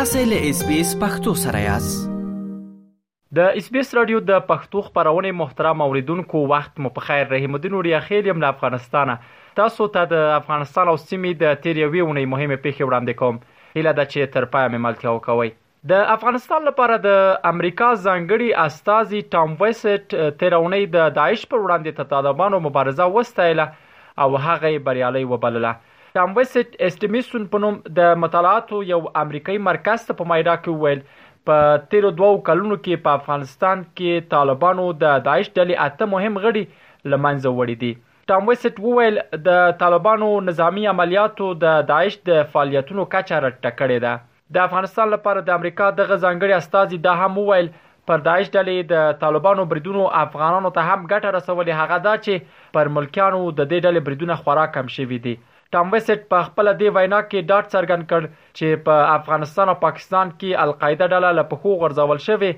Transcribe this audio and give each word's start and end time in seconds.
تاسو 0.00 0.20
له 0.28 0.36
اس 0.50 0.58
بي 0.66 0.76
اس 0.80 0.90
پختو 1.00 1.32
سره 1.44 1.60
یاست 1.62 2.04
د 3.38 3.48
اس 3.60 3.66
بي 3.72 3.80
اس 3.80 3.90
رادیو 3.96 4.20
د 4.28 4.38
پښتو 4.50 4.82
خبرونه 4.84 5.32
محترم 5.40 5.82
اوریدونکو 5.86 6.40
وخت 6.52 6.78
مو 6.84 6.90
په 6.98 7.04
خیر 7.08 7.26
رحیم 7.32 7.58
الدین 7.58 7.74
اوریا 7.78 8.00
خیل 8.06 8.28
یم 8.30 8.40
له 8.44 8.52
افغانستانه 8.56 9.16
تاسو 9.58 9.88
ته 9.96 10.08
د 10.12 10.24
افغانستان 10.36 10.92
او 10.92 10.94
سیمې 11.02 11.36
د 11.42 11.60
تیریوي 11.66 12.04
ونی 12.10 12.24
مهمه 12.36 12.58
پیښه 12.68 12.88
وړاندې 12.90 13.18
کوم 13.20 13.82
اله 13.82 13.94
د 14.00 14.08
چې 14.12 14.32
تر 14.38 14.48
پای 14.56 14.70
مملتیا 14.76 15.14
وکوي 15.18 15.52
د 15.94 16.08
افغانستان 16.14 16.66
لپاره 16.72 16.98
د 17.08 17.20
امریکا 17.52 17.90
ځانګړي 18.06 18.66
استاذي 18.66 19.22
ټام 19.36 19.54
ویسټ 19.64 20.40
تیرونی 20.44 20.80
د 20.96 21.12
داعش 21.20 21.44
پر 21.52 21.62
وړاندې 21.64 22.00
د 22.00 22.10
طالبانو 22.16 22.64
مبارزه 22.70 23.10
وستایله 23.18 23.70
او 24.26 24.30
هغه 24.48 24.76
بریالي 24.90 25.24
وبلله 25.36 25.78
ټام 26.18 26.32
وست 26.36 26.72
استمیسون 26.84 27.42
په 27.50 27.58
نوم 27.64 27.74
د 27.98 28.14
مطالعاتو 28.20 28.78
یو 28.86 28.96
امریکایي 29.22 29.58
مرکز 29.66 30.04
ته 30.06 30.14
په 30.20 30.26
مایډا 30.30 30.54
کې 30.62 30.84
ویل 30.84 31.26
په 31.48 31.74
تیر 31.92 32.06
دوو 32.20 32.30
کلونو 32.48 32.78
کې 32.78 33.02
په 33.04 33.18
افغانستان 33.18 33.82
کې 33.84 34.26
طالبانو 34.32 34.86
د 35.02 35.20
داعش 35.28 35.50
ډلې 35.50 35.84
اته 35.84 36.08
مهم 36.14 36.40
غړي 36.46 37.12
لمنځه 37.12 37.52
وړي 37.58 37.76
دي 37.84 37.92
ټام 38.32 38.48
وست 38.52 38.80
وویل 38.86 39.20
د 39.50 39.60
طالبانو 39.84 40.32
نظامی 40.48 40.88
عملیاتو 40.94 41.52
د 41.66 41.78
داعش 41.92 42.18
د 42.30 42.42
فعالیتونو 42.54 43.06
کچه 43.14 43.38
راټکړې 43.44 43.76
کړې 43.82 44.04
ده 44.06 44.58
د 44.58 44.68
افغانستان 44.70 45.12
لپاره 45.14 45.44
د 45.50 45.56
امریکا 45.58 45.92
د 46.00 46.10
غزانګړي 46.10 46.56
استاذي 46.62 47.00
دا 47.06 47.14
هم 47.22 47.40
ویل 47.50 47.70
پر 48.10 48.24
داعش 48.26 48.48
ډلې 48.48 48.90
د 48.94 49.18
طالبانو 49.22 49.68
بریدونو 49.74 50.04
افغانانو 50.24 50.74
ته 50.78 50.90
هم 50.90 51.06
ګټه 51.06 51.38
رسولې 51.38 51.80
هغه 51.82 52.02
دا 52.08 52.16
چې 52.26 52.74
پر 52.78 52.92
ملکیانو 52.98 53.40
د 53.48 53.56
دې 53.56 53.78
ډلې 53.86 54.06
بریدونه 54.10 54.40
خورا 54.44 54.66
کم 54.78 54.92
شوي 54.96 55.18
دي 55.28 55.34
ټام 55.74 55.90
ویسټ 55.94 56.22
په 56.32 56.38
خپل 56.46 56.68
دی 56.78 56.88
وینا 56.94 57.18
کې 57.24 57.46
ډاټ 57.50 57.66
څرګند 57.74 58.06
کړ 58.12 58.24
چې 58.60 58.78
په 58.86 58.94
افغانستان 59.18 59.66
او 59.72 59.76
پاکستان 59.82 60.30
کې 60.38 60.62
القاعده 60.64 61.06
ډله 61.12 61.28
له 61.38 61.44
پخو 61.52 61.74
غرزول 61.82 62.18
شوی 62.24 62.50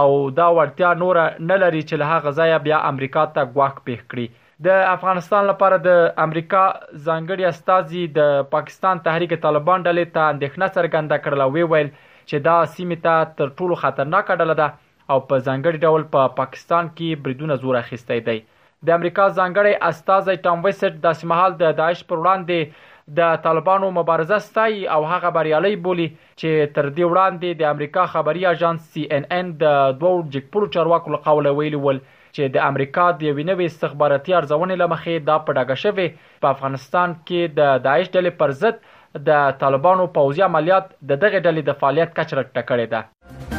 او 0.00 0.08
دا 0.40 0.48
ورتیا 0.58 0.90
نور 1.02 1.20
نه 1.50 1.56
لري 1.62 1.80
چې 1.88 2.00
له 2.02 2.08
هغه 2.14 2.30
ځایه 2.38 2.64
بیا 2.66 2.80
امریکا 2.90 3.22
ته 3.36 3.46
غواخ 3.54 3.78
پېښ 3.86 4.00
کړي 4.10 4.66
د 4.66 4.82
افغانستان 4.96 5.42
لپاره 5.52 5.78
د 5.86 5.90
امریکا 6.26 6.64
ځانګړي 7.06 7.44
استاذي 7.52 8.04
د 8.18 8.36
پاکستان 8.56 9.02
تحریک 9.08 9.32
طالبان 9.46 9.88
ډلې 9.88 10.14
ته 10.18 10.28
اندېښنه 10.34 10.68
څرګنده 10.76 11.20
کړله 11.28 11.54
وی 11.54 11.64
ویل 11.72 11.90
چې 12.28 12.44
دا 12.50 12.56
سیمه 12.76 13.00
ته 13.08 13.16
تر 13.40 13.56
ټولو 13.60 13.80
خطرناک 13.86 14.36
ډله 14.42 14.60
ده 14.62 14.68
او 15.12 15.18
په 15.30 15.44
ځانګړي 15.46 15.78
ډول 15.86 16.04
په 16.14 16.28
پا 16.30 16.42
پاکستان 16.44 16.94
کې 16.96 17.24
بریدونه 17.24 17.60
زور 17.64 17.82
اخیستی 17.84 18.20
دی 18.30 18.38
د 18.86 18.90
امریکا 19.00 19.24
ځانګړی 19.38 19.72
استازی 19.92 20.34
ټام 20.48 20.58
ویسټ 20.66 20.98
د 21.06 21.16
سیمهال 21.22 21.50
د 21.62 21.72
داعش 21.78 22.02
پر 22.10 22.18
وړاندې 22.20 22.84
د 23.18 23.40
طالبانو 23.46 23.88
مبارزه 23.98 24.38
ستای 24.48 24.84
او 24.96 24.98
هغه 25.12 25.30
بریالي 25.36 25.72
بولی 25.86 26.06
چې 26.40 26.72
تر 26.76 26.90
دې 26.96 27.04
وړاندې 27.12 27.48
د 27.60 27.62
امریکا 27.74 28.04
خبري 28.12 28.46
اژانس 28.52 28.84
سی 28.94 29.06
ان 29.18 29.26
ان 29.38 29.46
د 29.64 29.82
دوو 30.04 30.14
جګ 30.32 30.44
پلو 30.56 30.70
چارواکو 30.78 31.14
له 31.16 31.20
قوله 31.26 31.52
ویلي 31.58 31.80
ول 31.88 32.00
چې 32.34 32.54
د 32.58 32.68
امریکا 32.70 33.06
د 33.18 33.20
یوې 33.30 33.44
نوې 33.50 33.66
استخباراتي 33.74 34.36
ارزونې 34.40 34.80
لمخې 34.84 35.14
دا 35.32 35.36
پډاګه 35.50 35.84
شوې 35.84 36.06
په 36.46 36.54
افغانستان 36.54 37.16
کې 37.18 37.58
د 37.60 37.84
داعش 37.90 38.08
ډلې 38.08 38.42
پر 38.44 38.56
ضد 38.64 39.22
د 39.32 39.60
طالبانو 39.66 40.06
پوځي 40.18 40.42
عملیات 40.50 40.94
د 41.12 41.12
دغه 41.26 41.38
ډلې 41.48 41.62
د 41.70 41.80
فعالیت 41.84 42.16
کچره 42.20 42.46
ټکړې 42.56 42.98
ده 42.98 43.56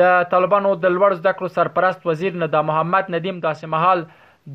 د 0.00 0.20
طالبانو 0.34 0.72
د 0.84 0.92
لوړ 0.96 1.14
زده 1.20 1.32
کړو 1.38 1.48
سرپرست 1.58 2.04
وزیر 2.10 2.36
ندا 2.42 2.60
محمد 2.70 3.08
ندیم 3.16 3.40
داسې 3.46 3.72
مهال 3.74 4.02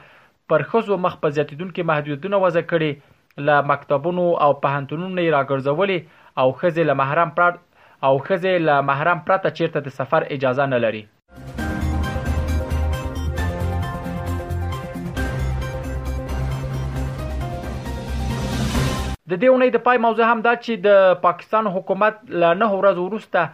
پرخصو 0.55 0.99
مخ 1.07 1.17
په 1.25 1.37
زیاتیدونکو 1.39 1.87
محدودیتونه 1.93 2.43
وضع 2.47 2.65
کړي 2.75 3.49
ل 3.49 3.69
مکتبونو 3.73 4.27
او 4.47 4.51
پهنټونونو 4.67 5.31
راګرځولي 5.37 6.03
او 6.45 6.49
خزه 6.63 6.89
له 6.91 6.99
محرم 7.05 7.37
پرد 7.41 7.63
او 8.11 8.15
خزه 8.29 8.59
له 8.69 8.83
محرم 8.93 9.25
پرته 9.31 9.57
چیرته 9.63 9.89
د 9.89 9.97
سفر 10.03 10.29
اجازه 10.39 10.71
نه 10.75 10.83
لري 10.87 11.07
د 19.33 19.37
دې 19.43 19.49
اونۍ 19.53 19.71
د 19.75 19.81
پای 19.85 19.99
موضوع 20.05 20.27
هم 20.31 20.41
دا 20.47 20.53
چې 20.65 20.81
د 20.87 21.21
پاکستان 21.27 21.69
حکومت 21.75 22.17
له 22.41 22.49
نه 22.63 22.67
ورځ 22.81 22.97
وروسته 23.05 23.45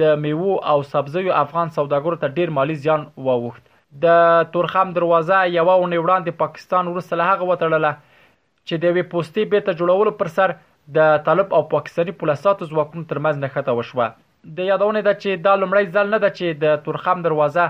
د 0.02 0.20
میوه 0.24 0.58
او 0.74 0.80
سبزیو 0.94 1.38
افغان 1.44 1.72
سوداګرو 1.78 2.22
ته 2.26 2.36
ډیر 2.40 2.52
مالی 2.58 2.78
زیان 2.86 3.08
ووښت 3.26 3.68
د 4.08 4.14
تورخم 4.58 4.92
دروازه 4.98 5.40
یو 5.56 5.68
ونې 5.68 6.06
وړاندې 6.06 6.42
پاکستان 6.44 6.90
ورسله 6.94 7.30
هغه 7.32 7.48
وتړله 7.52 8.24
چې 8.26 8.84
د 8.84 8.98
وی 8.98 9.06
پوسټي 9.14 9.48
به 9.54 9.66
ته 9.70 9.80
جوړول 9.80 10.18
پر 10.20 10.30
سر 10.40 10.54
د 10.98 11.18
طالب 11.26 11.52
او 11.56 11.62
پاکستاني 11.72 12.14
پولیساتو 12.20 12.68
ځواکونو 12.70 13.06
ترمنځ 13.10 13.36
نښته 13.42 13.74
وشوه 13.80 14.06
د 14.60 14.66
یادونه 14.70 15.02
ده 15.08 15.14
چې 15.24 15.42
دا 15.48 15.54
لمړی 15.64 15.90
ځل 15.96 16.08
نه 16.14 16.20
ده 16.24 16.30
چې 16.38 16.62
د 16.64 16.80
تورخم 16.86 17.20
دروازه 17.26 17.66